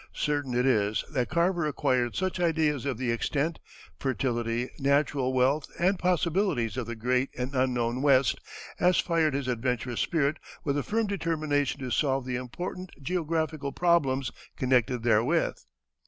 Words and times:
Certain 0.15 0.55
it 0.55 0.65
is 0.65 1.05
that 1.11 1.29
Carver 1.29 1.67
acquired 1.67 2.15
such 2.15 2.39
ideas 2.39 2.87
of 2.87 2.97
the 2.97 3.11
extent, 3.11 3.59
fertility, 3.99 4.71
natural 4.79 5.31
wealth, 5.31 5.67
and 5.77 5.99
possibilities 5.99 6.75
of 6.75 6.87
the 6.87 6.95
great 6.95 7.29
and 7.37 7.53
unknown 7.53 8.01
West 8.01 8.39
as 8.79 8.97
fired 8.97 9.35
his 9.35 9.47
adventurous 9.47 9.99
spirit 10.01 10.37
with 10.63 10.75
a 10.75 10.81
firm 10.81 11.05
determination 11.05 11.79
to 11.81 11.91
solve 11.91 12.25
the 12.25 12.35
important 12.35 12.89
geographical 12.99 13.71
problems 13.71 14.31
connected 14.57 15.03
therewith. 15.03 15.53